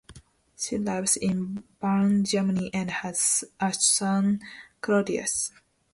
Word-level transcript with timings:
She 0.57 0.79
lives 0.79 1.15
in 1.15 1.63
Bonn, 1.79 2.23
Germany 2.23 2.71
and 2.73 2.89
has 2.89 3.43
a 3.59 3.71
son 3.71 4.41
Claudius. 4.81 5.51